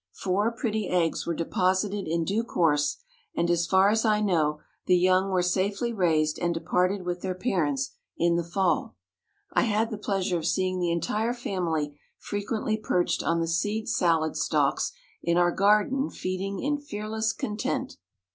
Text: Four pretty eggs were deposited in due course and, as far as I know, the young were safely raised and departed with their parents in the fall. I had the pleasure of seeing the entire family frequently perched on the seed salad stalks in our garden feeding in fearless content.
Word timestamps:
Four 0.15 0.49
pretty 0.51 0.89
eggs 0.89 1.27
were 1.27 1.35
deposited 1.35 2.07
in 2.07 2.23
due 2.23 2.43
course 2.43 2.97
and, 3.35 3.51
as 3.51 3.67
far 3.67 3.89
as 3.91 4.03
I 4.03 4.19
know, 4.19 4.59
the 4.87 4.97
young 4.97 5.29
were 5.29 5.43
safely 5.43 5.93
raised 5.93 6.39
and 6.39 6.55
departed 6.55 7.03
with 7.05 7.21
their 7.21 7.35
parents 7.35 7.91
in 8.17 8.35
the 8.35 8.43
fall. 8.43 8.95
I 9.53 9.61
had 9.61 9.91
the 9.91 9.99
pleasure 9.99 10.39
of 10.39 10.47
seeing 10.47 10.79
the 10.79 10.89
entire 10.91 11.33
family 11.35 11.99
frequently 12.17 12.77
perched 12.77 13.21
on 13.21 13.41
the 13.41 13.47
seed 13.47 13.87
salad 13.87 14.35
stalks 14.35 14.91
in 15.21 15.37
our 15.37 15.51
garden 15.51 16.09
feeding 16.09 16.59
in 16.63 16.79
fearless 16.79 17.31
content. 17.31 17.97